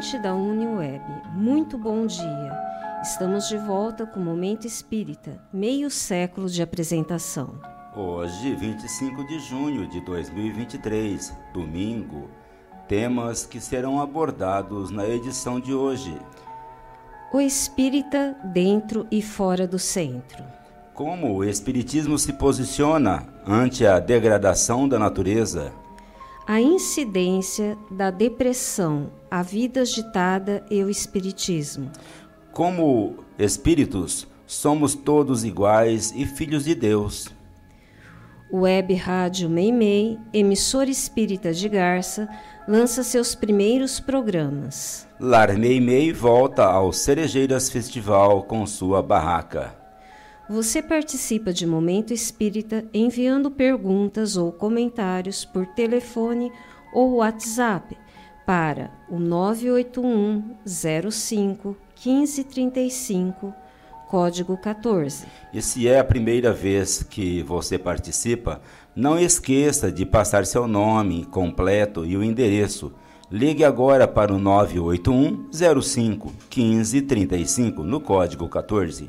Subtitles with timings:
[0.00, 1.02] ouvinte da UniWeb,
[1.34, 2.58] muito bom dia.
[3.02, 7.60] Estamos de volta com o Momento Espírita, meio século de apresentação.
[7.94, 12.30] Hoje, 25 de junho de 2023, domingo,
[12.88, 16.16] temas que serão abordados na edição de hoje.
[17.30, 20.42] O espírita dentro e fora do centro.
[20.94, 25.70] Como o espiritismo se posiciona ante a degradação da natureza?
[26.46, 31.90] A incidência da depressão, a vida agitada e o espiritismo.
[32.52, 37.28] Como espíritos, somos todos iguais e filhos de Deus.
[38.52, 42.28] Web Rádio Meimei, emissora espírita de Garça,
[42.66, 45.06] lança seus primeiros programas.
[45.20, 49.79] Lar Meimei volta ao Cerejeiras Festival com sua barraca.
[50.50, 56.50] Você participa de Momento Espírita enviando perguntas ou comentários por telefone
[56.92, 57.96] ou WhatsApp
[58.44, 60.56] para o 981
[61.08, 63.54] 05 1535,
[64.08, 65.24] código 14.
[65.54, 68.60] E se é a primeira vez que você participa,
[68.92, 72.92] não esqueça de passar seu nome completo e o endereço.
[73.30, 79.08] Ligue agora para o 981 05 1535 no código 14.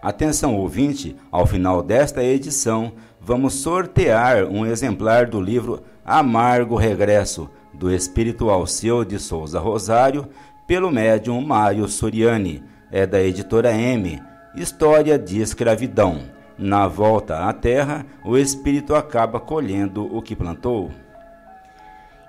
[0.01, 7.93] Atenção ouvinte, ao final desta edição, vamos sortear um exemplar do livro Amargo Regresso, do
[7.93, 10.29] Espírito Alceu de Souza Rosário,
[10.65, 14.23] pelo médium Mário Soriani, é da editora M,
[14.55, 16.36] História de Escravidão.
[16.57, 20.91] Na volta à terra, o espírito acaba colhendo o que plantou.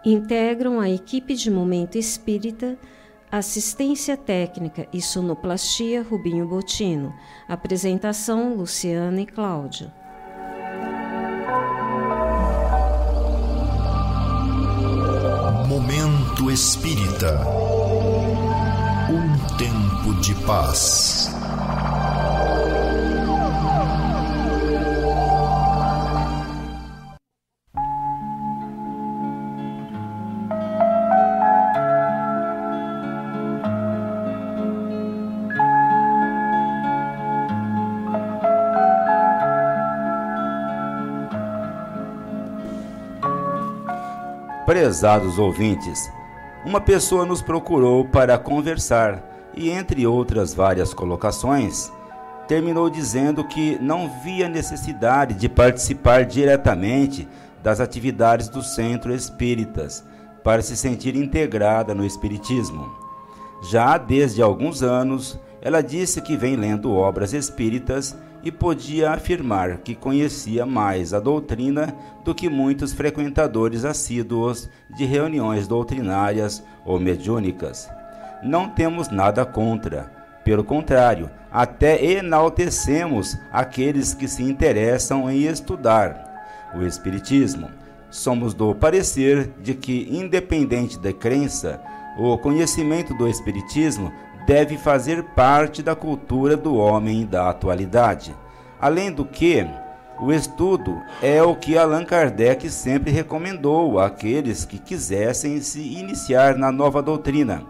[0.04, 2.76] Integram a equipe de Momento Espírita,
[3.32, 7.14] assistência técnica e sonoplastia Rubinho Botino.
[7.48, 9.90] Apresentação Luciana e Cláudio.
[15.66, 17.40] Momento Espírita.
[19.10, 21.30] Um tempo de paz.
[44.68, 46.12] Prezados ouvintes,
[46.62, 51.90] uma pessoa nos procurou para conversar e, entre outras várias colocações,
[52.46, 57.26] terminou dizendo que não via necessidade de participar diretamente
[57.62, 60.04] das atividades do Centro Espíritas
[60.44, 62.94] para se sentir integrada no Espiritismo.
[63.70, 69.94] Já desde alguns anos, ela disse que vem lendo obras espíritas e podia afirmar que
[69.94, 71.94] conhecia mais a doutrina
[72.24, 77.88] do que muitos frequentadores assíduos de reuniões doutrinárias ou mediúnicas.
[78.42, 80.12] Não temos nada contra,
[80.44, 86.28] pelo contrário, até enaltecemos aqueles que se interessam em estudar
[86.74, 87.68] o Espiritismo.
[88.10, 91.80] Somos do parecer de que, independente da crença,
[92.18, 94.12] o conhecimento do Espiritismo
[94.48, 98.34] deve fazer parte da cultura do homem da atualidade.
[98.80, 99.66] Além do que,
[100.18, 106.72] o estudo é o que Allan Kardec sempre recomendou àqueles que quisessem se iniciar na
[106.72, 107.62] nova doutrina.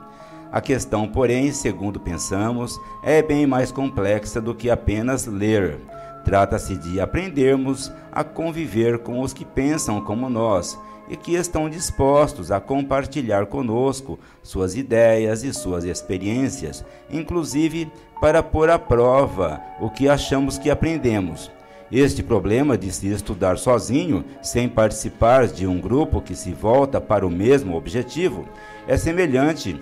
[0.53, 5.81] A questão, porém, segundo pensamos, é bem mais complexa do que apenas ler.
[6.25, 12.51] Trata-se de aprendermos a conviver com os que pensam como nós e que estão dispostos
[12.51, 20.09] a compartilhar conosco suas ideias e suas experiências, inclusive para pôr à prova o que
[20.09, 21.51] achamos que aprendemos.
[21.91, 27.27] Este problema de se estudar sozinho, sem participar de um grupo que se volta para
[27.27, 28.47] o mesmo objetivo,
[28.87, 29.81] é semelhante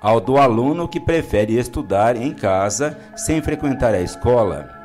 [0.00, 4.77] ao do aluno que prefere estudar em casa sem frequentar a escola.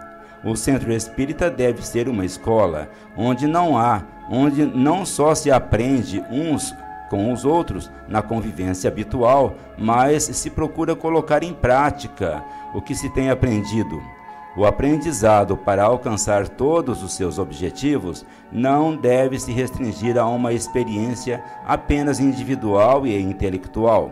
[0.44, 6.24] O centro espírita deve ser uma escola onde não há onde não só se aprende
[6.30, 6.76] uns
[7.10, 12.44] com os outros na convivência habitual, mas se procura colocar em prática
[12.74, 14.02] o que se tem aprendido.
[14.56, 21.44] O aprendizado para alcançar todos os seus objetivos não deve se restringir a uma experiência
[21.66, 24.12] apenas individual e intelectual.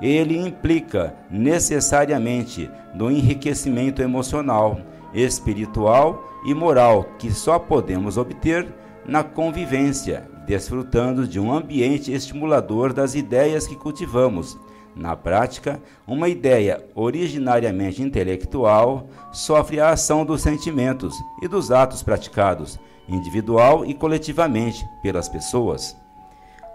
[0.00, 4.78] Ele implica necessariamente no enriquecimento emocional,
[5.12, 8.66] espiritual e moral que só podemos obter
[9.06, 14.58] na convivência, desfrutando de um ambiente estimulador das ideias que cultivamos,
[14.98, 22.80] Na prática, uma ideia originariamente intelectual sofre a ação dos sentimentos e dos atos praticados,
[23.08, 25.96] individual e coletivamente, pelas pessoas.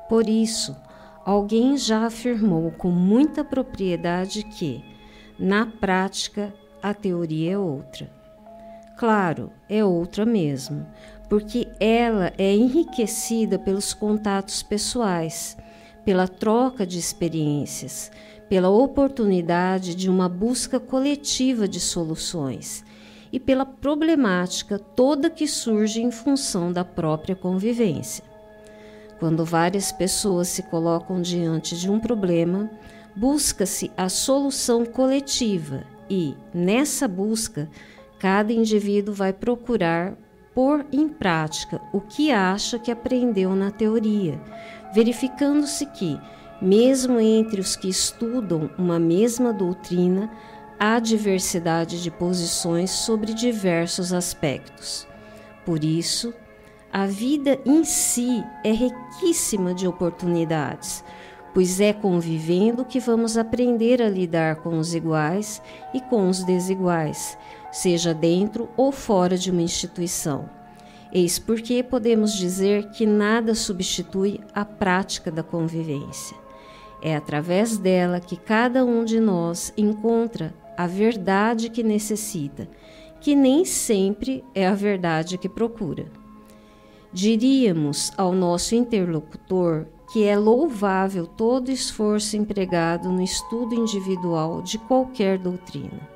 [0.07, 0.73] Por isso,
[1.25, 4.81] alguém já afirmou com muita propriedade que,
[5.37, 8.09] na prática, a teoria é outra.
[9.03, 10.87] Claro, é outra mesmo,
[11.27, 15.57] porque ela é enriquecida pelos contatos pessoais,
[16.05, 18.09] pela troca de experiências,
[18.47, 22.85] pela oportunidade de uma busca coletiva de soluções
[23.29, 28.23] e pela problemática toda que surge em função da própria convivência.
[29.19, 32.71] Quando várias pessoas se colocam diante de um problema,
[33.13, 37.69] busca-se a solução coletiva e, nessa busca,
[38.23, 40.13] cada indivíduo vai procurar
[40.55, 44.41] pôr em prática o que acha que aprendeu na teoria,
[44.95, 46.17] verificando-se que,
[46.61, 50.31] mesmo entre os que estudam uma mesma doutrina,
[50.79, 55.05] há diversidade de posições sobre diversos aspectos.
[55.65, 56.33] Por isso,
[56.93, 61.03] a vida em si é riquíssima de oportunidades,
[61.53, 65.61] pois é convivendo que vamos aprender a lidar com os iguais
[65.93, 67.37] e com os desiguais,
[67.73, 70.47] seja dentro ou fora de uma instituição.
[71.11, 76.37] Eis porque podemos dizer que nada substitui a prática da convivência.
[77.01, 82.69] É através dela que cada um de nós encontra a verdade que necessita,
[83.19, 86.05] que nem sempre é a verdade que procura.
[87.11, 95.39] Diríamos ao nosso interlocutor que é louvável todo esforço empregado no estudo individual de qualquer
[95.39, 96.07] doutrina.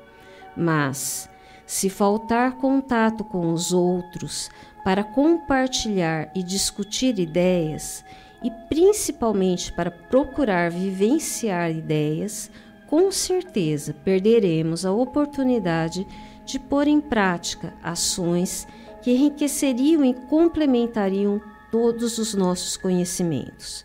[0.56, 1.28] Mas,
[1.68, 4.50] se faltar contato com os outros
[4.82, 8.02] para compartilhar e discutir ideias,
[8.42, 12.50] e principalmente para procurar vivenciar ideias,
[12.86, 16.06] com certeza perderemos a oportunidade
[16.46, 18.66] de pôr em prática ações
[19.02, 21.38] que enriqueceriam e complementariam
[21.70, 23.84] todos os nossos conhecimentos.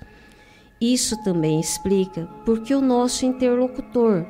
[0.79, 4.25] Isso também explica porque o nosso interlocutor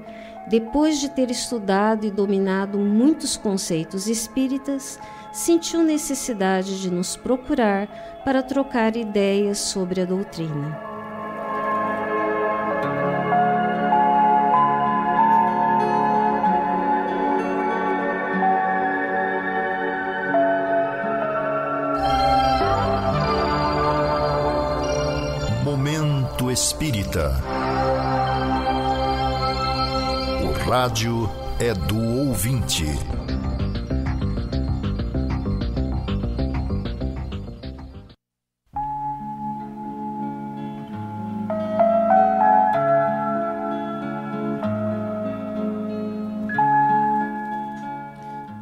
[0.48, 5.00] depois de ter estudado e dominado muitos conceitos espíritas,
[5.32, 10.80] sentiu necessidade de nos procurar para trocar ideias sobre a doutrina.
[25.64, 27.73] Momento Espírita
[30.66, 31.30] rádio
[31.60, 32.86] é do ouvinte.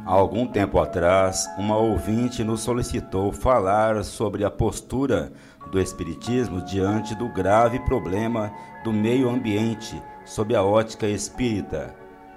[0.04, 5.32] Algum tempo atrás, uma ouvinte nos solicitou falar sobre a postura
[5.72, 8.52] do Espiritismo diante do grave problema
[8.84, 11.96] do meio ambiente sob a ótica espírita.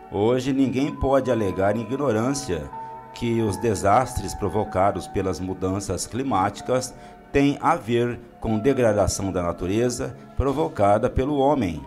[0.10, 2.72] Hoje ninguém pode alegar ignorância
[3.14, 6.96] que os desastres provocados pelas mudanças climáticas
[7.34, 11.84] têm a ver com degradação da natureza provocada pelo homem.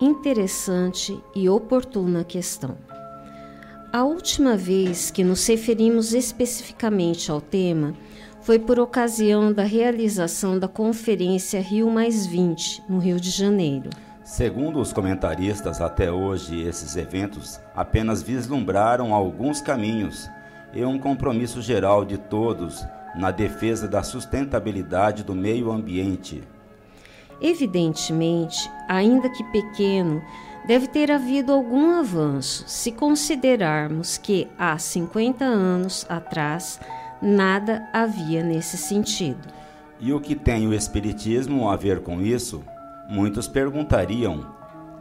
[0.00, 2.76] Interessante e oportuna questão.
[3.92, 7.94] A última vez que nos referimos especificamente ao tema
[8.46, 13.90] foi por ocasião da realização da Conferência Rio Mais 20, no Rio de Janeiro.
[14.22, 20.30] Segundo os comentaristas, até hoje esses eventos apenas vislumbraram alguns caminhos
[20.72, 22.86] e um compromisso geral de todos
[23.16, 26.44] na defesa da sustentabilidade do meio ambiente.
[27.40, 30.22] Evidentemente, ainda que pequeno,
[30.68, 36.78] deve ter havido algum avanço se considerarmos que há 50 anos atrás
[37.20, 39.48] nada havia nesse sentido.
[39.98, 42.62] E o que tem o Espiritismo a ver com isso?
[43.08, 44.46] Muitos perguntariam: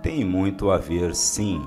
[0.02, 1.62] tem muito a ver, sim.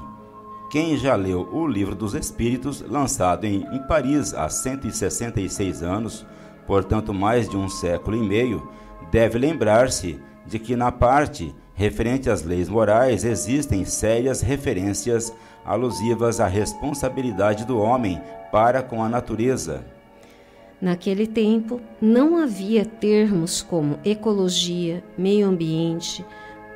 [0.71, 6.27] Quem já leu o Livro dos Espíritos, lançado em, em Paris há 166 anos,
[6.67, 8.69] portanto mais de um século e meio,
[9.11, 15.33] deve lembrar-se de que na parte referente às leis morais existem sérias referências
[15.65, 19.98] alusivas à responsabilidade do homem para com a natureza.
[20.81, 26.25] Naquele tempo, não havia termos como ecologia, meio ambiente,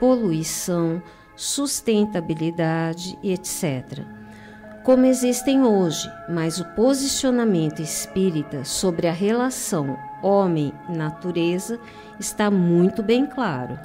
[0.00, 1.00] poluição,
[1.36, 4.00] sustentabilidade etc.
[4.84, 11.78] Como existem hoje, mas o posicionamento espírita sobre a relação homem-natureza
[12.18, 13.78] está muito bem claro.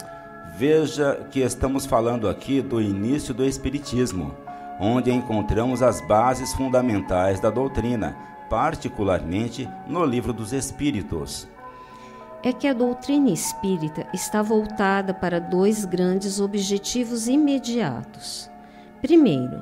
[0.55, 4.33] Veja que estamos falando aqui do início do Espiritismo,
[4.79, 8.15] onde encontramos as bases fundamentais da doutrina,
[8.49, 11.47] particularmente no Livro dos Espíritos.
[12.43, 18.49] É que a doutrina espírita está voltada para dois grandes objetivos imediatos.
[19.01, 19.61] Primeiro,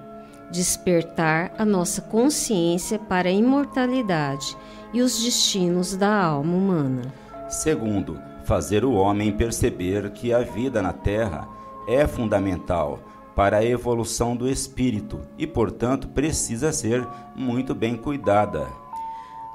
[0.51, 4.55] despertar a nossa consciência para a imortalidade
[4.93, 7.01] e os destinos da alma humana.
[7.49, 11.47] Segundo, fazer o homem perceber que a vida na Terra
[11.87, 12.99] é fundamental
[13.35, 18.67] para a evolução do espírito e, portanto, precisa ser muito bem cuidada.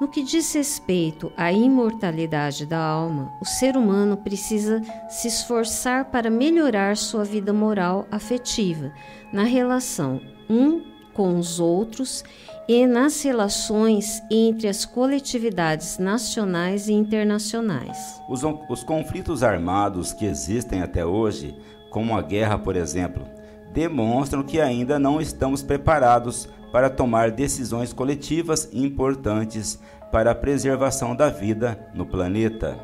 [0.00, 6.30] No que diz respeito à imortalidade da alma, o ser humano precisa se esforçar para
[6.30, 8.92] melhorar sua vida moral afetiva,
[9.30, 10.82] na relação um
[11.12, 12.25] com os outros
[12.66, 18.22] e nas relações entre as coletividades nacionais e internacionais.
[18.26, 21.54] Os, os conflitos armados que existem até hoje,
[21.90, 23.26] como a guerra, por exemplo,
[23.72, 29.78] demonstram que ainda não estamos preparados para tomar decisões coletivas importantes
[30.12, 32.78] para a preservação da vida no planeta.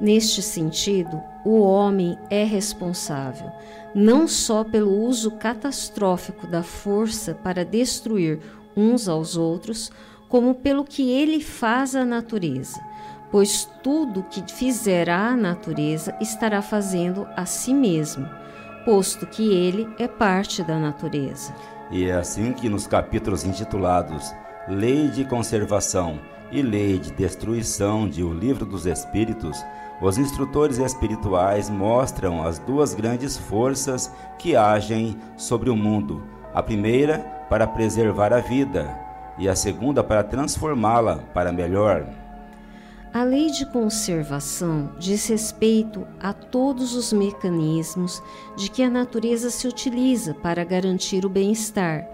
[0.00, 3.50] Neste sentido, o homem é responsável
[3.94, 8.40] não só pelo uso catastrófico da força para destruir
[8.76, 9.92] uns aos outros,
[10.28, 12.80] como pelo que ele faz à natureza,
[13.30, 18.26] pois tudo que fizer à natureza estará fazendo a si mesmo,
[18.84, 21.54] posto que ele é parte da natureza.
[21.90, 24.32] E é assim que nos capítulos intitulados
[24.68, 26.18] Lei de Conservação
[26.50, 29.64] e Lei de Destruição de O Livro dos Espíritos,
[30.00, 36.26] os instrutores espirituais mostram as duas grandes forças que agem sobre o mundo.
[36.54, 38.98] A primeira, para preservar a vida,
[39.38, 42.06] e a segunda, para transformá-la para melhor.
[43.12, 48.22] A lei de conservação diz respeito a todos os mecanismos
[48.56, 52.08] de que a natureza se utiliza para garantir o bem-estar,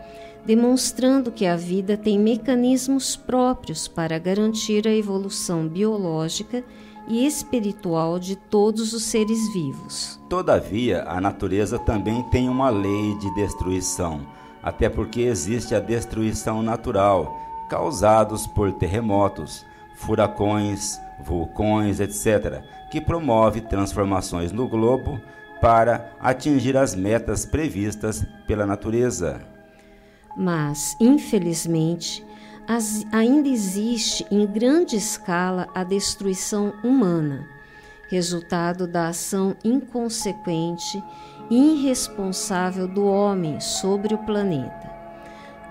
[0.45, 6.65] demonstrando que a vida tem mecanismos próprios para garantir a evolução biológica
[7.07, 10.19] e espiritual de todos os seres vivos.
[10.29, 14.27] Todavia, a natureza também tem uma lei de destruição,
[14.61, 17.37] até porque existe a destruição natural,
[17.71, 19.65] causados por terremotos
[19.99, 25.21] furacões, vulcões, etc., que promove transformações no globo
[25.61, 29.41] para atingir as metas previstas pela natureza.
[30.37, 32.25] Mas, infelizmente,
[32.67, 37.47] as, ainda existe em grande escala a destruição humana,
[38.09, 41.03] resultado da ação inconsequente
[41.51, 44.89] e irresponsável do homem sobre o planeta,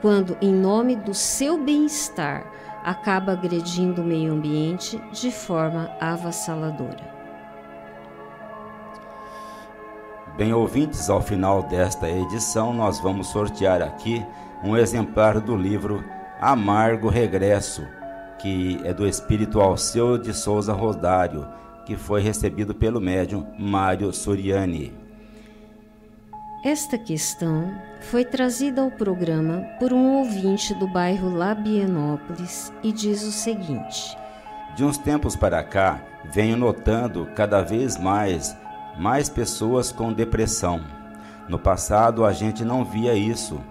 [0.01, 2.51] quando, em nome do seu bem-estar,
[2.83, 7.17] acaba agredindo o meio ambiente de forma avassaladora.
[10.37, 14.23] Bem, ouvintes, ao final desta edição, nós vamos sortear aqui
[14.63, 16.03] um exemplar do livro
[16.39, 17.83] Amargo Regresso,
[18.37, 21.47] que é do espírito Alceu de Souza Rodário,
[21.85, 25.06] que foi recebido pelo médium Mário Soriani.
[26.67, 33.31] Esta questão foi trazida ao programa por um ouvinte do bairro Labienópolis e diz o
[33.31, 34.17] seguinte:
[34.75, 38.53] De uns tempos para cá, venho notando cada vez mais
[38.99, 40.83] mais pessoas com depressão.
[41.47, 43.61] No passado a gente não via isso.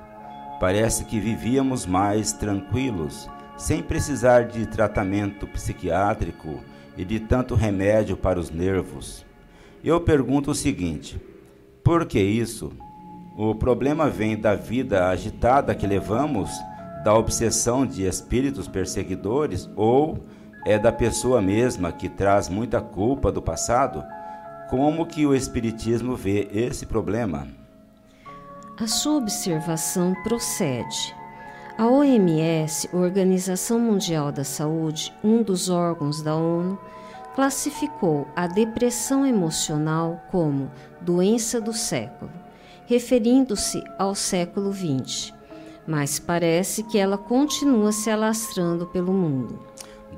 [0.59, 6.65] Parece que vivíamos mais tranquilos, sem precisar de tratamento psiquiátrico
[6.97, 9.23] e de tanto remédio para os nervos.
[9.85, 11.21] Eu pergunto o seguinte:
[11.85, 12.73] por que isso?
[13.39, 16.51] O problema vem da vida agitada que levamos,
[17.05, 20.25] da obsessão de espíritos perseguidores ou
[20.65, 24.03] é da pessoa mesma que traz muita culpa do passado?
[24.71, 27.47] Como que o espiritismo vê esse problema?
[28.81, 31.15] A sua observação procede.
[31.77, 36.79] A OMS, Organização Mundial da Saúde, um dos órgãos da ONU,
[37.35, 40.71] classificou a depressão emocional como
[41.03, 42.31] doença do século,
[42.87, 45.33] referindo-se ao século XX,
[45.87, 49.61] mas parece que ela continua se alastrando pelo mundo.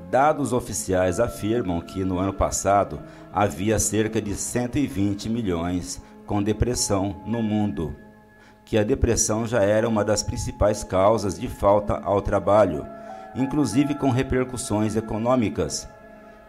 [0.09, 3.01] Dados oficiais afirmam que no ano passado
[3.33, 7.95] havia cerca de 120 milhões com depressão no mundo,
[8.65, 12.85] que a depressão já era uma das principais causas de falta ao trabalho,
[13.35, 15.87] inclusive com repercussões econômicas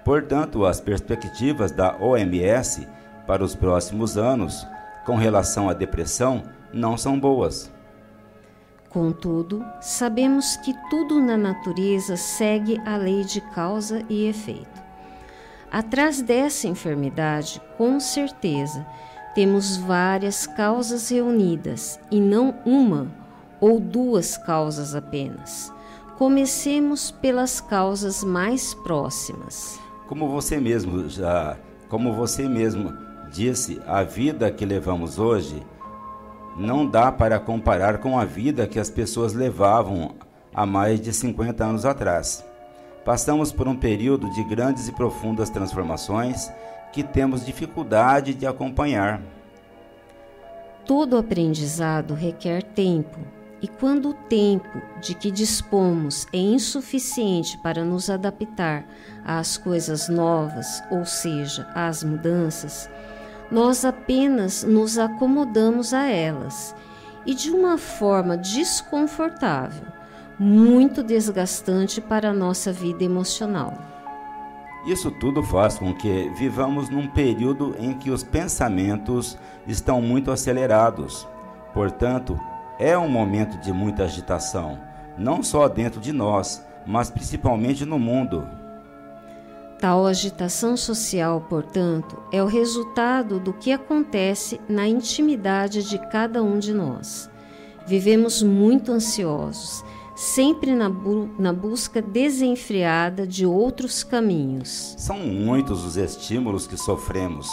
[0.04, 2.88] Portanto, as perspectivas da OMS
[3.26, 4.66] para os próximos anos
[5.10, 7.68] com relação à depressão não são boas.
[8.88, 14.80] Contudo, sabemos que tudo na natureza segue a lei de causa e efeito.
[15.68, 18.86] Atrás dessa enfermidade, com certeza,
[19.34, 23.08] temos várias causas reunidas e não uma
[23.60, 25.72] ou duas causas apenas.
[26.18, 29.76] Comecemos pelas causas mais próximas.
[30.06, 31.56] Como você mesmo já,
[31.88, 35.62] como você mesmo disse, a vida que levamos hoje
[36.56, 40.14] não dá para comparar com a vida que as pessoas levavam
[40.54, 42.44] há mais de 50 anos atrás.
[43.04, 46.50] Passamos por um período de grandes e profundas transformações
[46.92, 49.22] que temos dificuldade de acompanhar.
[50.84, 53.18] Todo aprendizado requer tempo,
[53.62, 58.86] e quando o tempo de que dispomos é insuficiente para nos adaptar
[59.24, 62.90] às coisas novas, ou seja, às mudanças,
[63.50, 66.74] nós apenas nos acomodamos a elas
[67.26, 69.86] e de uma forma desconfortável,
[70.38, 73.74] muito desgastante para a nossa vida emocional.
[74.86, 81.28] Isso tudo faz com que vivamos num período em que os pensamentos estão muito acelerados.
[81.74, 82.40] Portanto,
[82.78, 84.78] é um momento de muita agitação,
[85.18, 88.59] não só dentro de nós, mas principalmente no mundo.
[89.80, 96.58] Tal agitação social, portanto, é o resultado do que acontece na intimidade de cada um
[96.58, 97.30] de nós.
[97.86, 99.82] Vivemos muito ansiosos,
[100.14, 104.94] sempre na, bu na busca desenfreada de outros caminhos.
[104.98, 107.48] São muitos os estímulos que sofremos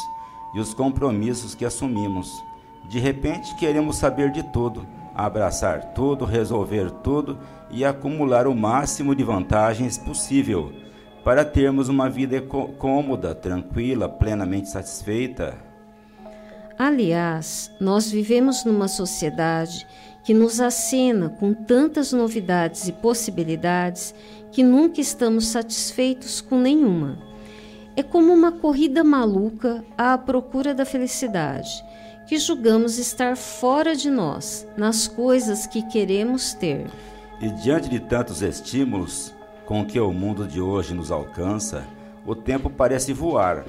[0.54, 2.44] e os compromissos que assumimos.
[2.90, 4.86] De repente, queremos saber de tudo
[5.18, 7.40] abraçar tudo, resolver tudo
[7.72, 10.72] e acumular o máximo de vantagens possível
[11.28, 15.58] para termos uma vida cômoda, tranquila, plenamente satisfeita.
[16.80, 19.86] Aliás, nós vivemos numa sociedade
[20.24, 24.16] que nos acena com tantas novidades e possibilidades
[24.54, 27.18] que nunca estamos satisfeitos com nenhuma.
[27.94, 31.84] É como uma corrida maluca à procura da felicidade
[32.26, 36.88] que julgamos estar fora de nós, nas coisas que queremos ter.
[37.42, 39.36] E diante de tantos estímulos
[39.68, 41.86] com que o mundo de hoje nos alcança,
[42.26, 43.66] o tempo parece voar.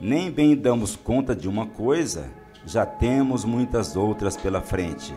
[0.00, 2.30] Nem bem damos conta de uma coisa,
[2.64, 5.12] já temos muitas outras pela frente.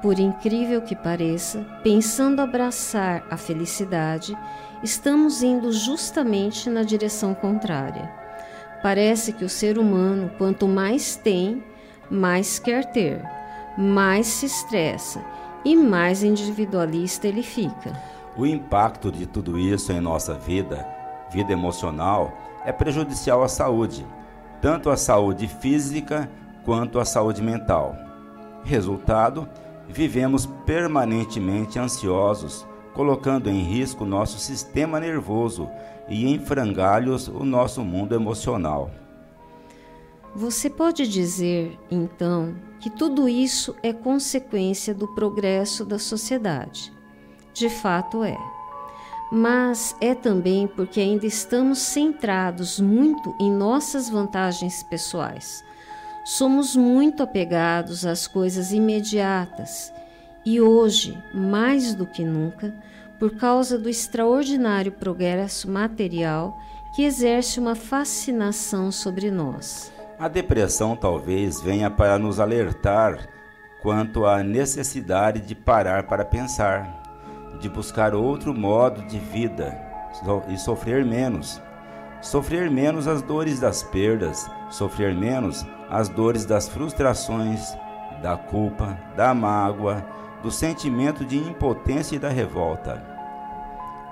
[0.00, 4.34] Por incrível que pareça, pensando abraçar a felicidade,
[4.82, 8.10] estamos indo justamente na direção contrária.
[8.82, 11.62] Parece que o ser humano, quanto mais tem,
[12.10, 13.22] mais quer ter,
[13.76, 15.22] mais se estressa
[15.62, 18.13] e mais individualista ele fica.
[18.36, 20.86] O impacto de tudo isso em nossa vida,
[21.30, 22.32] vida emocional,
[22.64, 24.04] é prejudicial à saúde,
[24.60, 26.28] tanto à saúde física
[26.64, 27.94] quanto à saúde mental.
[28.64, 29.48] Resultado:
[29.88, 35.68] vivemos permanentemente ansiosos, colocando em risco nosso sistema nervoso
[36.08, 38.90] e em frangalhos o nosso mundo emocional.
[40.36, 46.93] Você pode dizer, então, que tudo isso é consequência do progresso da sociedade.
[47.54, 48.36] De fato é.
[49.30, 55.64] Mas é também porque ainda estamos centrados muito em nossas vantagens pessoais.
[56.24, 59.92] Somos muito apegados às coisas imediatas
[60.44, 62.74] e hoje, mais do que nunca,
[63.18, 66.58] por causa do extraordinário progresso material
[66.94, 69.92] que exerce uma fascinação sobre nós.
[70.18, 73.28] A depressão talvez venha para nos alertar
[73.82, 77.02] quanto à necessidade de parar para pensar,
[77.60, 79.78] de buscar outro modo de vida
[80.48, 81.60] e sofrer menos.
[82.20, 87.76] Sofrer menos as dores das perdas, sofrer menos as dores das frustrações,
[88.22, 90.04] da culpa, da mágoa,
[90.42, 93.02] do sentimento de impotência e da revolta.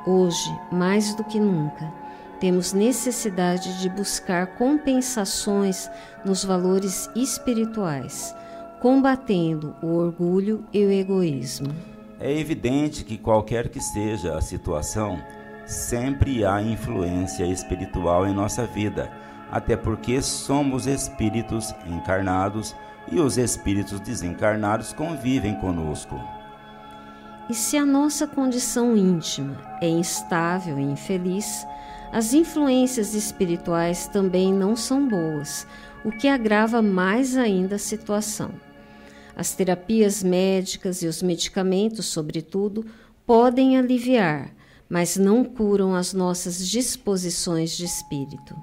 [0.06, 1.92] Hoje, mais do que nunca,
[2.40, 5.88] temos necessidade de buscar compensações
[6.24, 8.34] nos valores espirituais,
[8.80, 11.91] combatendo o orgulho e o egoísmo.
[12.24, 15.20] É evidente que, qualquer que seja a situação,
[15.66, 19.10] sempre há influência espiritual em nossa vida,
[19.50, 22.76] até porque somos espíritos encarnados
[23.10, 26.14] e os espíritos desencarnados convivem conosco.
[27.50, 31.66] E se a nossa condição íntima é instável e infeliz,
[32.12, 35.66] as influências espirituais também não são boas,
[36.04, 38.52] o que agrava mais ainda a situação.
[39.36, 42.84] As terapias médicas e os medicamentos, sobretudo,
[43.26, 44.50] podem aliviar,
[44.88, 48.54] mas não curam as nossas disposições de espírito.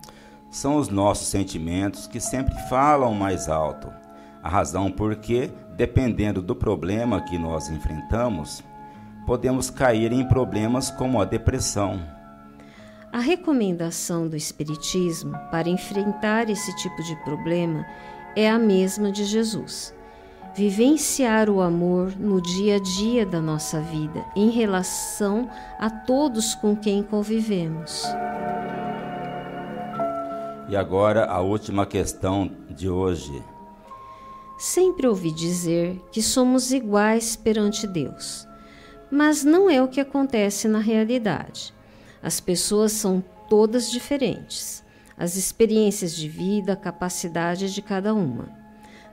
[0.52, 3.92] São os nossos sentimentos que sempre falam mais alto.
[4.42, 8.64] A razão por que, dependendo do problema que nós enfrentamos,
[9.26, 12.00] podemos cair em problemas como a depressão.
[13.12, 17.86] A recomendação do Espiritismo para enfrentar esse tipo de problema
[18.36, 19.94] é a mesma de Jesus.
[20.56, 26.76] Vivenciar o amor no dia a dia da nossa vida, em relação a todos com
[26.76, 28.04] quem convivemos.
[30.68, 33.44] E agora a última questão de hoje.
[34.58, 38.48] Sempre ouvi dizer que somos iguais perante Deus,
[39.10, 41.74] mas não é o que acontece na realidade.
[42.22, 44.84] As pessoas são todas diferentes,
[45.18, 48.59] as experiências de vida, a capacidade de cada uma.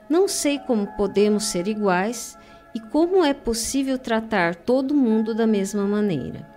[0.09, 2.37] Não sei como podemos ser iguais
[2.73, 6.47] e como é possível tratar todo mundo da mesma maneira.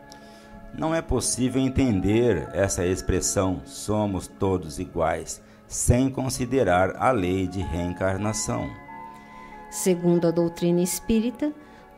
[0.76, 8.68] Não é possível entender essa expressão somos todos iguais sem considerar a lei de reencarnação.
[9.70, 11.52] Segundo a doutrina espírita,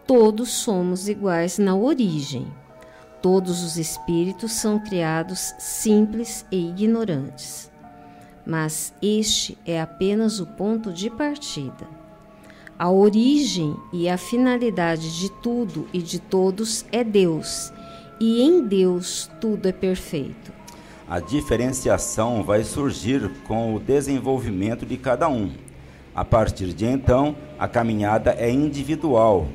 [0.07, 2.47] todos somos iguais na origem.
[3.23, 7.72] Todos os espíritos são criados simples e ignorantes.
[8.47, 11.87] Mas este é apenas o ponto de partida.
[12.79, 17.73] A origem e a finalidade de tudo e de todos é Deus,
[18.19, 20.53] e em Deus tudo é perfeito.
[21.09, 25.53] A diferenciação vai surgir com o desenvolvimento de cada um.
[26.15, 29.47] A partir de então, a caminhada é individual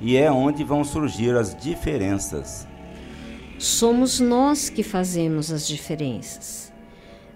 [0.00, 2.66] e é onde vão surgir as diferenças.
[3.58, 6.71] Somos nós que fazemos as diferenças.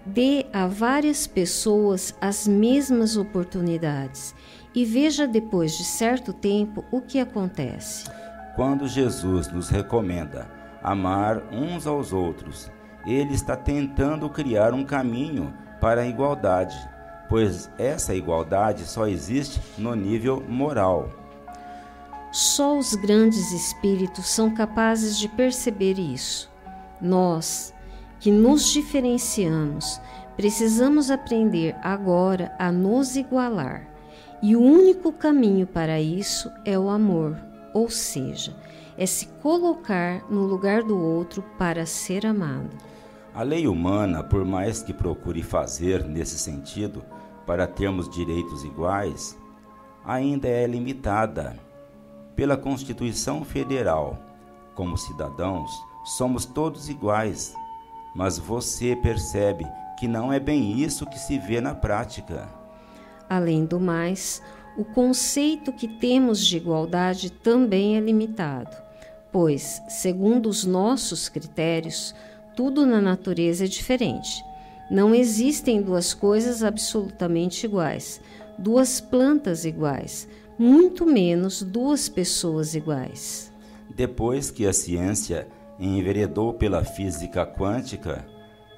[0.07, 4.33] Dê a várias pessoas as mesmas oportunidades
[4.73, 8.05] e veja depois de certo tempo o que acontece.
[8.55, 10.49] Quando Jesus nos recomenda
[10.81, 12.71] amar uns aos outros,
[13.05, 16.77] ele está tentando criar um caminho para a igualdade,
[17.27, 21.09] pois essa igualdade só existe no nível moral.
[22.31, 26.49] Só os grandes espíritos são capazes de perceber isso.
[27.01, 27.73] Nós,
[28.19, 29.99] que nos diferenciamos,
[30.35, 33.87] precisamos aprender agora a nos igualar.
[34.41, 37.37] E o único caminho para isso é o amor,
[37.73, 38.55] ou seja,
[38.97, 42.69] é se colocar no lugar do outro para ser amado.
[43.33, 47.03] A lei humana, por mais que procure fazer nesse sentido
[47.45, 49.37] para termos direitos iguais,
[50.03, 51.55] ainda é limitada
[52.35, 54.17] pela Constituição Federal.
[54.73, 55.71] Como cidadãos,
[56.03, 57.55] somos todos iguais,
[58.17, 59.63] mas você percebe
[59.99, 62.49] que não é bem isso que se vê na prática.
[63.29, 64.41] Além do mais,
[64.75, 68.75] o conceito que temos de igualdade também é limitado,
[69.31, 72.15] pois, segundo os nossos critérios,
[72.55, 74.43] tudo na natureza é diferente.
[74.89, 78.19] Não existem duas coisas absolutamente iguais,
[78.57, 80.27] duas plantas iguais,
[80.57, 83.51] muito menos duas pessoas iguais.
[83.95, 85.47] Depois que a ciência
[85.79, 88.25] enveredou pela física quântica,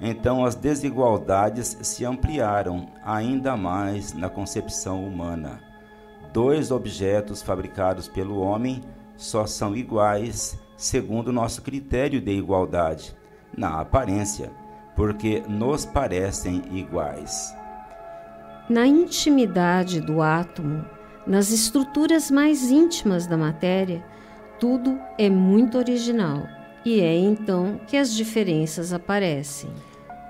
[0.00, 5.60] então as desigualdades se ampliaram ainda mais na concepção humana.
[6.32, 8.80] Dois objetos fabricados pelo homem
[9.16, 13.14] só são iguais segundo nosso critério de igualdade,
[13.56, 14.50] na aparência,
[14.96, 17.54] porque nos parecem iguais.
[18.68, 20.84] Na intimidade do átomo,
[21.26, 24.02] nas estruturas mais íntimas da matéria,
[24.58, 26.46] tudo é muito original
[26.84, 29.70] e é então que as diferenças aparecem.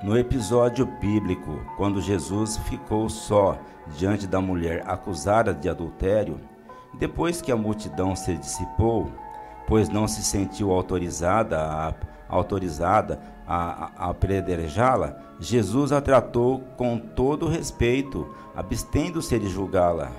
[0.03, 3.59] No episódio bíblico, quando Jesus ficou só
[3.97, 6.41] diante da mulher acusada de adultério,
[6.99, 9.11] depois que a multidão se dissipou,
[9.67, 11.95] pois não se sentiu autorizada a,
[12.29, 20.11] autorizada a, a apedrejá-la, Jesus a tratou com todo respeito, abstendo-se de julgá-la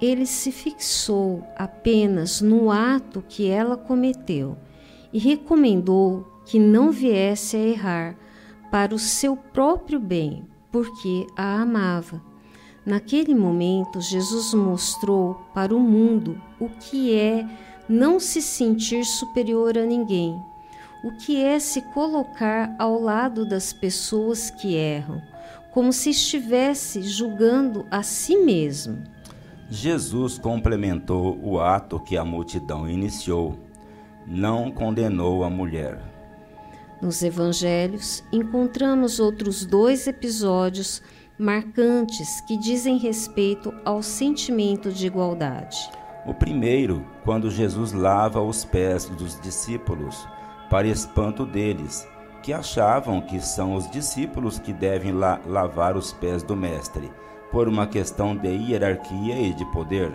[0.00, 4.56] ele se fixou apenas no ato que ela cometeu
[5.16, 8.16] e recomendou que não viesse a errar
[8.70, 12.20] para o seu próprio bem, porque a amava.
[12.84, 17.48] Naquele momento, Jesus mostrou para o mundo o que é
[17.88, 20.38] não se sentir superior a ninguém,
[21.02, 25.22] o que é se colocar ao lado das pessoas que erram,
[25.72, 29.02] como se estivesse julgando a si mesmo.
[29.70, 33.64] Jesus complementou o ato que a multidão iniciou,
[34.26, 36.00] não condenou a mulher.
[37.00, 41.02] Nos evangelhos, encontramos outros dois episódios
[41.38, 45.76] marcantes que dizem respeito ao sentimento de igualdade.
[46.26, 50.26] O primeiro, quando Jesus lava os pés dos discípulos,
[50.70, 52.08] para espanto deles,
[52.42, 57.10] que achavam que são os discípulos que devem la lavar os pés do Mestre
[57.52, 60.12] por uma questão de hierarquia e de poder.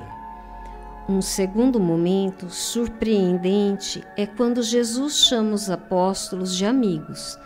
[1.12, 7.38] Um segundo momento surpreendente é quando Jesus chama os apóstolos de amigos,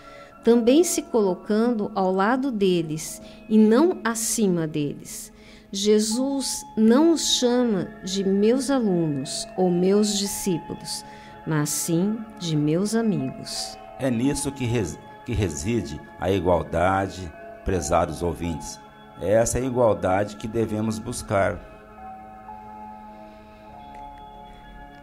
[0.43, 5.33] também se colocando ao lado deles e não acima deles.
[5.71, 11.03] Jesus não os chama de meus alunos ou meus discípulos,
[11.47, 13.75] mas sim de meus amigos.
[13.97, 17.33] É nisso que, res, que reside a igualdade,
[17.65, 18.79] prezados ouvintes.
[19.19, 21.74] Essa é a igualdade que devemos buscar.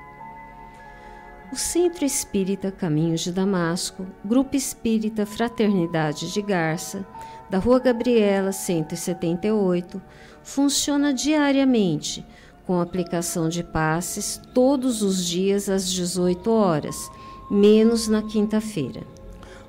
[1.51, 7.03] O Centro Espírita Caminhos de Damasco, Grupo Espírita Fraternidade de Garça,
[7.49, 9.99] da Rua Gabriela 178,
[10.43, 12.23] funciona diariamente
[12.65, 17.09] com aplicação de passes todos os dias às 18 horas,
[17.49, 19.01] menos na quinta-feira.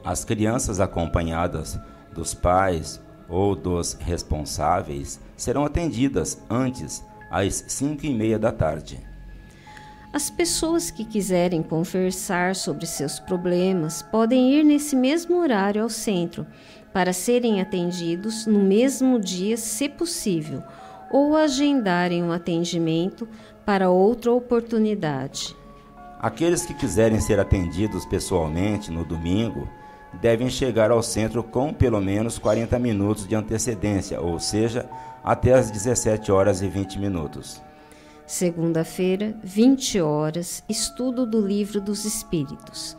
[0.04, 1.78] As crianças acompanhadas
[2.12, 9.06] dos pais ou dos responsáveis serão atendidas antes às 5 e meia da tarde.
[10.12, 16.46] As pessoas que quiserem conversar sobre seus problemas podem ir nesse mesmo horário ao centro
[16.92, 20.62] para serem atendidos no mesmo dia, se possível,
[21.10, 23.28] ou agendarem um atendimento
[23.66, 25.54] para outra oportunidade.
[26.18, 29.68] Aqueles que quiserem ser atendidos pessoalmente no domingo
[30.14, 34.88] devem chegar ao centro com pelo menos 40 minutos de antecedência, ou seja,
[35.22, 37.62] até às 17 horas e 20 minutos.
[38.26, 42.96] Segunda-feira, 20 horas, estudo do Livro dos Espíritos.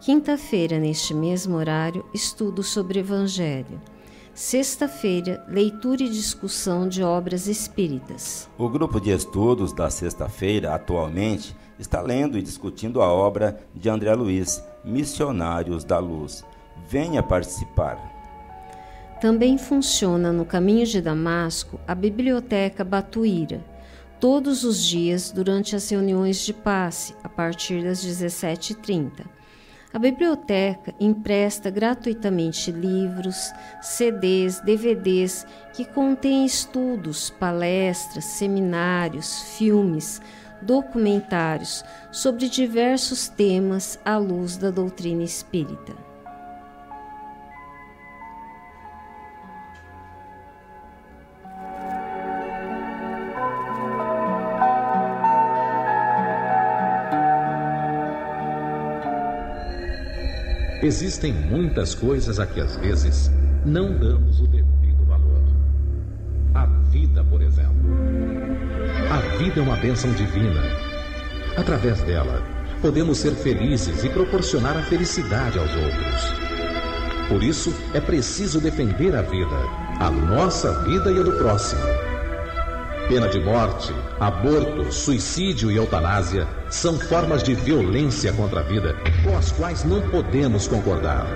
[0.00, 3.80] Quinta-feira, neste mesmo horário, estudo sobre Evangelho.
[4.34, 8.50] Sexta-feira, leitura e discussão de obras espíritas.
[8.58, 14.14] O grupo de estudos da sexta-feira, atualmente, está lendo e discutindo a obra de André
[14.14, 16.44] Luiz, Missionários da Luz.
[16.88, 17.98] Venha participar.
[19.20, 23.64] Também funciona no caminho de Damasco a Biblioteca Batuíra
[24.20, 29.24] todos os dias durante as reuniões de passe, a partir das 17h30.
[29.92, 40.20] A biblioteca empresta gratuitamente livros, CDs, DVDs que contêm estudos, palestras, seminários, filmes,
[40.62, 46.06] documentários sobre diversos temas à luz da doutrina espírita.
[60.82, 63.28] Existem muitas coisas a que às vezes
[63.64, 65.42] não damos o devido valor.
[66.54, 68.55] A vida, por exemplo.
[69.16, 70.60] A vida é uma bênção divina.
[71.56, 72.42] Através dela,
[72.82, 76.34] podemos ser felizes e proporcionar a felicidade aos outros.
[77.26, 79.56] Por isso, é preciso defender a vida,
[80.00, 81.80] a nossa vida e a do próximo.
[83.08, 89.34] Pena de morte, aborto, suicídio e eutanásia são formas de violência contra a vida com
[89.34, 91.26] as quais não podemos concordar.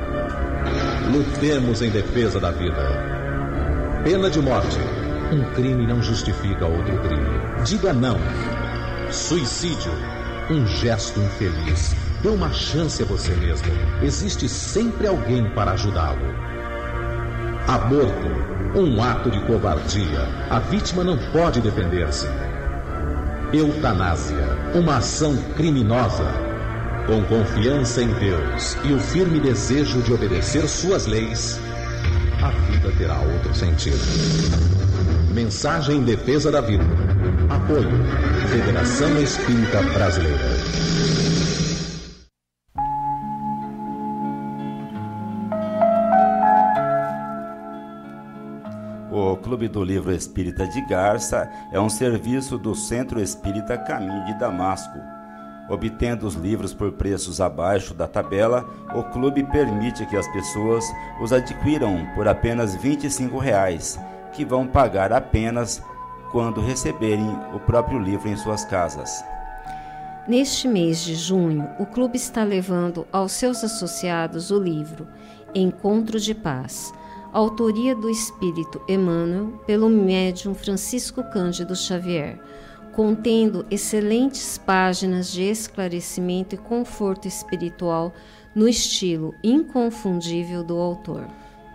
[1.11, 4.03] Lutemos em defesa da vida.
[4.05, 5.00] Pena de morte.
[5.33, 7.65] Um crime não justifica outro crime.
[7.65, 8.19] Diga não.
[9.13, 9.93] Suicídio.
[10.51, 11.95] Um gesto infeliz.
[12.23, 13.69] Dê uma chance a você mesmo.
[14.03, 16.35] Existe sempre alguém para ajudá-lo.
[17.69, 20.29] Aborto um ato de covardia.
[20.49, 22.29] A vítima não pode defender-se.
[23.53, 24.49] Eutanásia.
[24.75, 26.27] Uma ação criminosa.
[27.07, 31.59] Com confiança em Deus e o firme desejo de obedecer suas leis,
[32.43, 34.90] a vida terá outro sentido.
[35.31, 36.85] Mensagem em defesa da vida.
[37.49, 37.91] Apoio.
[38.49, 40.91] Federação Espírita Brasileira.
[49.51, 54.97] Clube do Livro Espírita de Garça é um serviço do Centro Espírita Caminho de Damasco.
[55.69, 58.65] Obtendo os livros por preços abaixo da tabela,
[58.95, 60.85] o clube permite que as pessoas
[61.21, 63.99] os adquiram por apenas 25 reais,
[64.33, 65.83] que vão pagar apenas
[66.31, 69.25] quando receberem o próprio livro em suas casas.
[70.29, 75.09] Neste mês de junho, o clube está levando aos seus associados o livro
[75.55, 76.93] Encontro de Paz
[77.33, 82.41] autoria do espírito Emmanuel pelo médium Francisco Cândido Xavier,
[82.93, 88.13] contendo excelentes páginas de esclarecimento e conforto espiritual
[88.55, 91.27] no estilo inconfundível do autor.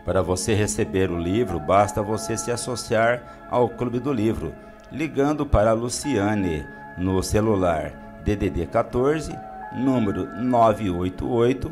[0.06, 4.54] Para você receber o livro, basta você se associar ao Clube do Livro,
[4.92, 6.64] ligando para Luciane
[6.96, 9.36] no celular DDD 14,
[9.74, 11.72] número 988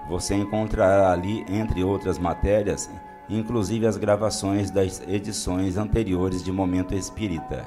[0.08, 2.90] você encontrará ali, entre outras matérias,
[3.30, 7.64] inclusive as gravações das edições anteriores de Momento Espírita.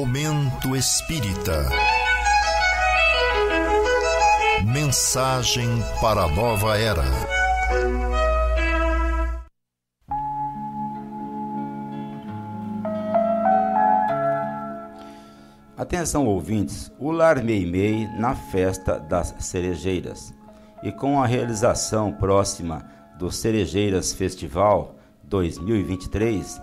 [0.00, 1.68] Momento Espírita.
[4.64, 5.68] Mensagem
[6.00, 7.04] para a nova era.
[15.76, 20.32] Atenção ouvintes, o Lar Meimei na festa das cerejeiras.
[20.82, 26.58] E com a realização próxima do Cerejeiras Festival 2023,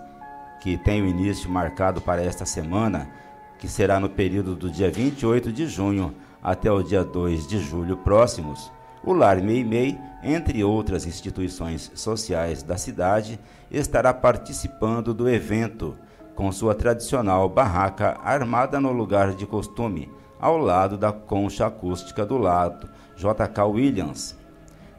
[0.60, 3.08] que tem o início marcado para esta semana,
[3.58, 7.96] que será no período do dia 28 de junho até o dia 2 de julho
[7.96, 8.70] próximos,
[9.04, 13.38] o Lar Meimei, entre outras instituições sociais da cidade,
[13.70, 15.96] estará participando do evento
[16.34, 22.38] com sua tradicional barraca armada no lugar de costume, ao lado da concha acústica do
[22.38, 24.36] lado JK Williams.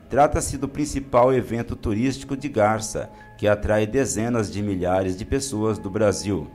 [0.09, 5.89] Trata-se do principal evento turístico de Garça, que atrai dezenas de milhares de pessoas do
[5.89, 6.49] Brasil.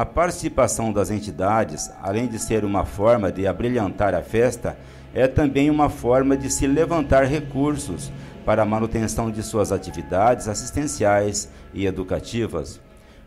[0.00, 4.78] A participação das entidades, além de ser uma forma de abrilhantar a festa,
[5.12, 8.10] é também uma forma de se levantar recursos
[8.42, 12.80] para a manutenção de suas atividades assistenciais e educativas.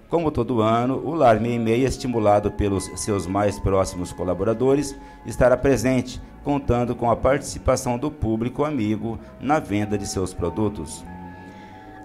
[0.10, 4.96] Como todo ano, o Lar Meimei, estimulado pelos seus mais próximos colaboradores,
[5.28, 11.06] estará presente, contando com a participação do público amigo na venda de seus produtos.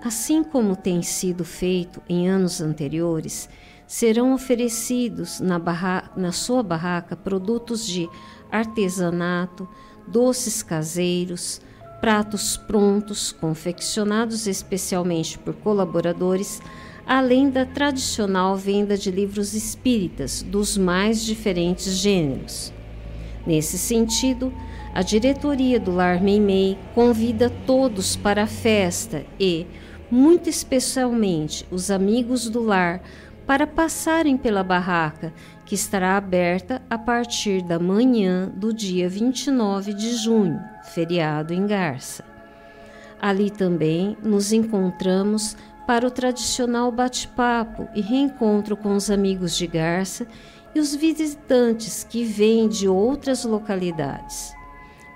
[0.05, 3.49] Assim como tem sido feito em anos anteriores,
[3.89, 8.09] serão oferecidos na, barra, na sua barraca produtos de
[8.53, 9.66] artesanato,
[10.07, 11.61] doces caseiros,
[11.99, 16.61] pratos prontos, confeccionados especialmente por colaboradores
[17.07, 22.70] além da tradicional venda de livros espíritas dos mais diferentes gêneros.
[23.47, 24.53] Nesse sentido,
[24.93, 29.66] a diretoria do Lar Meimei convida todos para a festa e,
[30.11, 33.03] muito especialmente, os amigos do lar
[33.49, 35.32] para passarem pela barraca,
[35.64, 42.22] que estará aberta a partir da manhã do dia 29 de junho, feriado em Garça.
[43.18, 50.26] Ali também nos encontramos para o tradicional bate-papo e reencontro com os amigos de Garça
[50.74, 54.53] e os visitantes que vêm de outras localidades.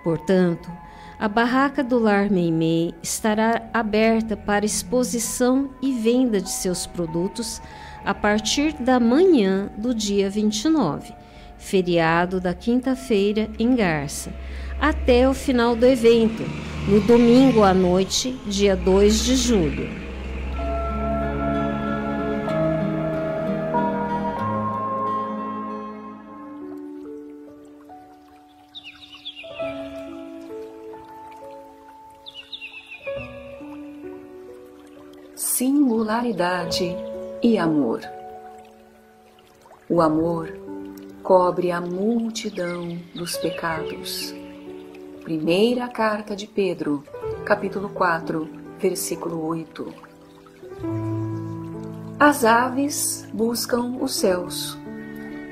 [0.03, 0.73] Portanto,
[1.19, 7.61] a barraca do Lar Meimei estará aberta para exposição e venda de seus produtos
[8.05, 11.13] a partir da manhã do dia 29,
[11.59, 14.33] feriado da quinta-feira em Garça,
[14.81, 16.43] até o final do evento,
[16.89, 20.13] no domingo à noite, dia 2 de julho.
[35.35, 36.97] singularidade
[37.43, 38.01] e amor.
[39.89, 40.57] O amor
[41.23, 44.35] cobre a multidão dos pecados.
[45.23, 47.03] Primeira carta de Pedro,
[47.45, 49.93] capítulo 4, versículo 8.
[52.19, 54.79] As aves buscam os céus,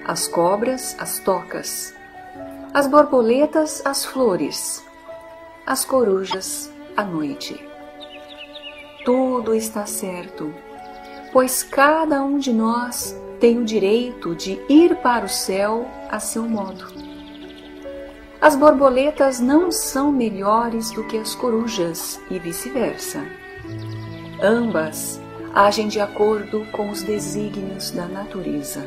[0.07, 1.95] as cobras as tocas,
[2.73, 4.85] as borboletas as flores,
[5.67, 7.71] as corujas a noite
[9.05, 10.53] tudo está certo,
[11.33, 16.43] pois cada um de nós tem o direito de ir para o céu a seu
[16.43, 16.87] modo.
[18.41, 23.23] As borboletas não são melhores do que as corujas e vice-versa.
[24.43, 25.21] Ambas
[25.55, 28.83] agem de acordo com os desígnios da natureza.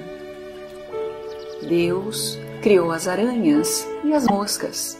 [1.61, 4.99] Deus criou as aranhas e as moscas,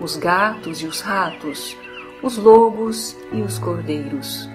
[0.00, 1.76] os gatos e os ratos,
[2.22, 4.48] os lobos e os cordeiros.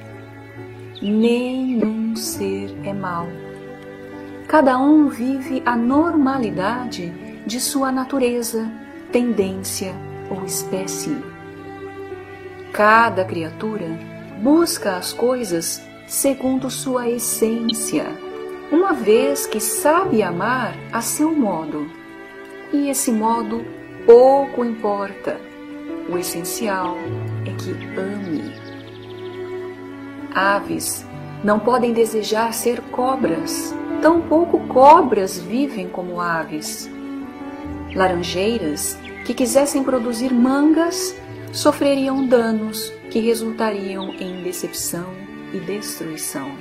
[1.01, 3.28] Nenhum ser é mau.
[4.47, 7.13] Cada um vive a normalidade
[7.45, 8.70] de sua natureza,
[9.11, 9.93] tendência
[10.30, 11.18] ou espécie.
[12.74, 13.88] Cada criatura
[14.41, 18.05] busca as coisas segundo sua essência,
[18.72, 21.89] uma vez que sabe amar a seu modo.
[22.72, 23.65] E esse modo
[24.05, 25.39] pouco importa.
[26.09, 26.97] O essencial
[27.45, 28.53] é que ame.
[30.34, 31.05] Aves
[31.47, 36.89] não podem desejar ser cobras, tampouco cobras vivem como aves.
[37.95, 41.15] Laranjeiras que quisessem produzir mangas
[41.53, 45.05] sofreriam danos que resultariam em decepção
[45.53, 46.51] e destruição.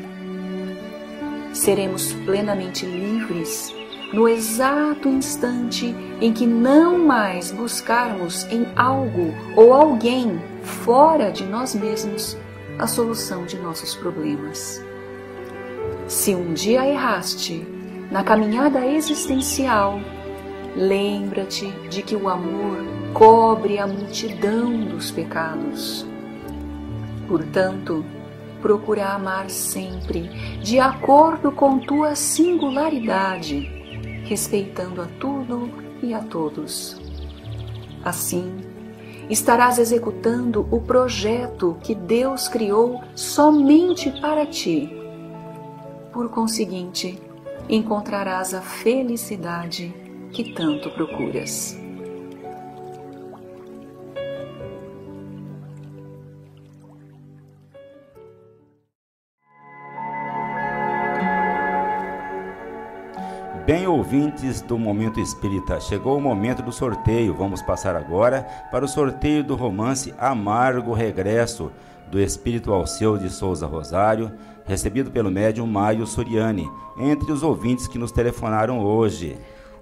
[1.52, 3.74] Seremos plenamente livres
[4.12, 11.74] no exato instante em que não mais buscarmos em algo ou alguém fora de nós
[11.74, 12.38] mesmos
[12.78, 14.84] a solução de nossos problemas.
[16.06, 17.66] Se um dia erraste
[18.10, 20.00] na caminhada existencial,
[20.74, 22.78] lembra-te de que o amor
[23.12, 26.06] cobre a multidão dos pecados.
[27.26, 28.04] Portanto,
[28.60, 30.28] procura amar sempre
[30.62, 33.76] de acordo com tua singularidade
[34.26, 35.70] respeitando a tudo
[36.02, 37.00] e a todos.
[38.04, 38.52] Assim,
[39.28, 44.90] estarás executando o projeto que Deus criou somente para ti.
[46.12, 47.18] Por conseguinte,
[47.68, 49.94] encontrarás a felicidade
[50.32, 51.85] que tanto procuras.
[63.66, 67.34] Bem, ouvintes do Momento Espírita, chegou o momento do sorteio.
[67.34, 71.72] Vamos passar agora para o sorteio do romance Amargo Regresso,
[72.08, 74.30] do Espírito Alceu de Souza Rosário,
[74.64, 79.36] recebido pelo médium Maio Soriani, entre os ouvintes que nos telefonaram hoje.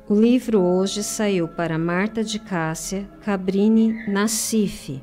[0.09, 5.03] O livro hoje saiu para Marta de Cássia Cabrini Nassif.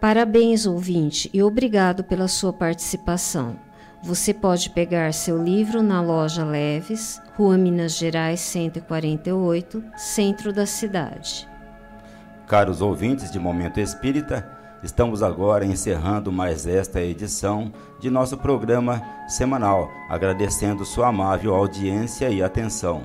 [0.00, 3.71] Parabéns, ouvinte, e obrigado pela sua participação.
[4.04, 11.48] Você pode pegar seu livro na loja Leves, Rua Minas Gerais 148, centro da cidade.
[12.48, 14.50] Caros ouvintes de Momento Espírita,
[14.82, 22.42] estamos agora encerrando mais esta edição de nosso programa semanal, agradecendo sua amável audiência e
[22.42, 23.04] atenção.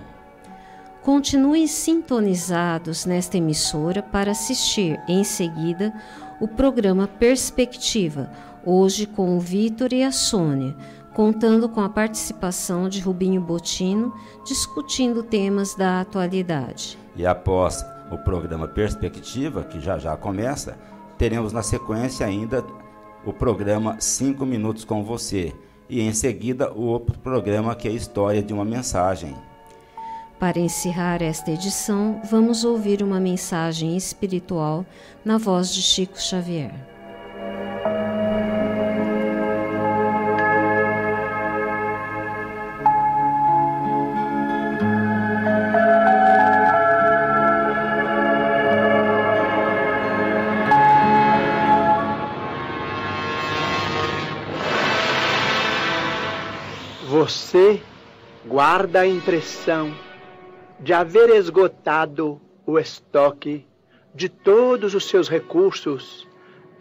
[1.04, 5.94] Continue sintonizados nesta emissora para assistir em seguida
[6.42, 8.30] o programa Perspectiva
[8.68, 10.76] hoje com o Vitor e a Sônia,
[11.16, 14.14] contando com a participação de Rubinho Botino,
[14.46, 17.00] discutindo temas da atualidade.
[17.16, 20.78] E após o programa Perspectiva, que já já começa,
[21.18, 22.64] teremos na sequência ainda
[23.26, 25.54] o programa 5 Minutos com Você,
[25.90, 29.34] e em seguida o outro programa que é a história de uma mensagem.
[30.38, 34.86] Para encerrar esta edição, vamos ouvir uma mensagem espiritual
[35.24, 36.97] na voz de Chico Xavier.
[57.28, 57.82] Você
[58.46, 59.94] guarda a impressão
[60.80, 63.68] de haver esgotado o estoque
[64.16, 66.26] de todos os seus recursos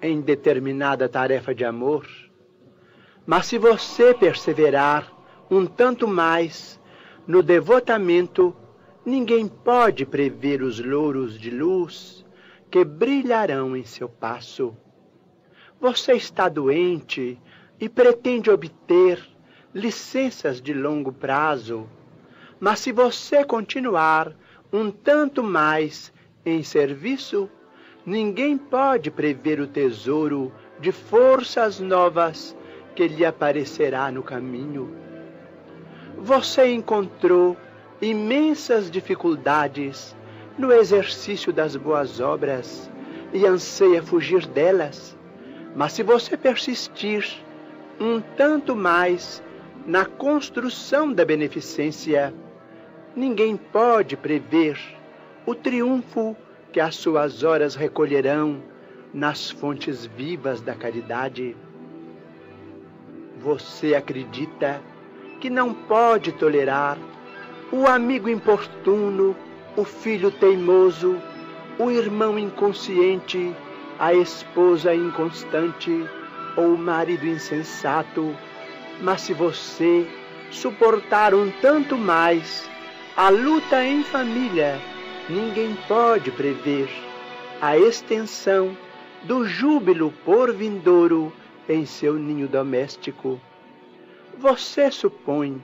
[0.00, 2.06] em determinada tarefa de amor.
[3.26, 5.12] Mas se você perseverar
[5.50, 6.80] um tanto mais
[7.26, 8.54] no devotamento,
[9.04, 12.24] ninguém pode prever os louros de luz
[12.70, 14.76] que brilharão em seu passo.
[15.80, 17.36] Você está doente
[17.80, 19.34] e pretende obter
[19.76, 21.86] licenças de longo prazo
[22.58, 24.32] mas se você continuar
[24.72, 26.12] um tanto mais
[26.44, 27.50] em serviço,
[28.04, 32.56] ninguém pode prever o tesouro de forças novas
[32.94, 34.96] que lhe aparecerá no caminho.
[36.16, 37.56] Você encontrou
[38.00, 40.16] imensas dificuldades
[40.58, 42.90] no exercício das boas obras
[43.34, 45.16] e anseia fugir delas.
[45.74, 47.36] Mas se você persistir
[48.00, 49.42] um tanto mais
[49.86, 52.34] na construção da beneficência,
[53.14, 54.76] ninguém pode prever
[55.46, 56.36] o triunfo
[56.72, 58.60] que as suas horas recolherão
[59.14, 61.56] nas fontes vivas da caridade.
[63.38, 64.82] Você acredita
[65.40, 66.98] que não pode tolerar
[67.70, 69.36] o amigo importuno,
[69.76, 71.16] o filho teimoso,
[71.78, 73.54] o irmão inconsciente,
[74.00, 76.04] a esposa inconstante
[76.56, 78.34] ou o marido insensato,
[79.00, 80.06] mas se você
[80.50, 82.68] suportar um tanto mais
[83.16, 84.78] a luta em família,
[85.28, 86.88] ninguém pode prever
[87.60, 88.76] a extensão
[89.24, 91.32] do júbilo por vindouro
[91.68, 93.40] em seu ninho doméstico.
[94.38, 95.60] Você supõe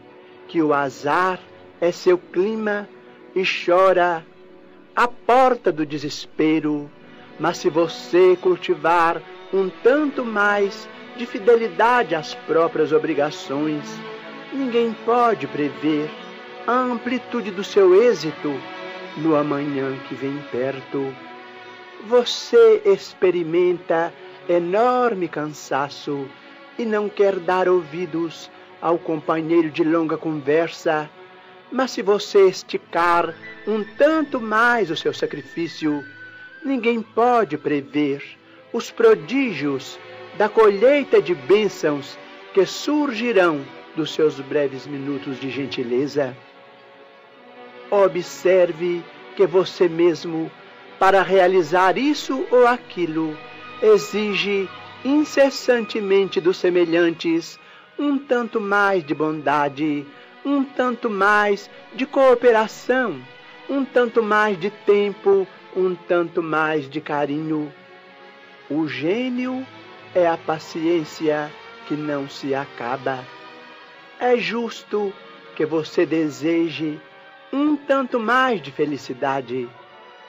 [0.49, 1.39] que o azar
[1.81, 2.89] é seu clima
[3.35, 4.25] e chora
[4.97, 6.91] à porta do desespero,
[7.39, 9.23] mas se você cultivar
[9.53, 13.85] um tanto mais de fidelidade às próprias obrigações,
[14.53, 16.11] ninguém pode prever
[16.67, 18.53] a amplitude do seu êxito
[19.17, 21.15] no amanhã que vem perto.
[22.07, 24.13] Você experimenta
[24.49, 26.27] enorme cansaço
[26.79, 28.51] e não quer dar ouvidos
[28.81, 31.09] ao companheiro de longa conversa,
[31.71, 33.35] mas se você esticar
[33.67, 36.05] um tanto mais o seu sacrifício,
[36.65, 38.23] ninguém pode prever
[38.73, 39.99] os prodígios
[40.37, 42.19] da colheita de bênçãos
[42.55, 43.65] que surgirão
[43.97, 46.37] dos seus breves minutos de gentileza.
[47.91, 49.03] Observe
[49.37, 50.51] que você mesmo,
[50.99, 53.37] para realizar isso ou aquilo,
[53.83, 54.69] exige
[55.05, 57.59] incessantemente dos semelhantes
[57.99, 60.07] um tanto mais de bondade,
[60.45, 63.21] um tanto mais de cooperação,
[63.69, 67.73] um tanto mais de tempo, um tanto mais de carinho.
[68.71, 69.67] O gênio
[70.15, 71.51] é a paciência
[71.87, 73.25] que não se acaba.
[74.19, 75.13] É justo
[75.57, 77.01] que você deseje
[77.53, 79.69] um tanto mais de felicidade.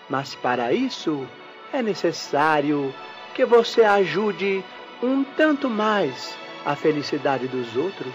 [0.10, 1.28] Mas para isso
[1.72, 2.94] é necessário
[3.34, 4.64] que você ajude
[5.02, 8.14] um tanto mais a felicidade dos outros.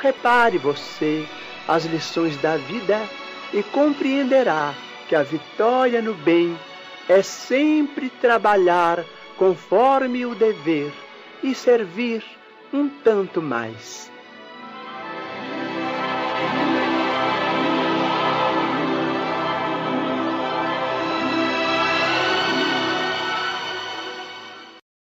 [0.00, 1.26] Repare você
[1.66, 3.00] as lições da vida
[3.52, 4.74] e compreenderá
[5.08, 6.58] que a vitória no bem
[7.08, 9.04] é sempre trabalhar
[9.36, 10.92] conforme o dever
[11.42, 12.24] e servir
[12.72, 14.10] um tanto mais.